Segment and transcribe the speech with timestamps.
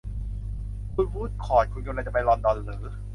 [0.93, 2.83] คุณวูดคอร์ต คุณกำลังจะไปลอนดอนหรือ?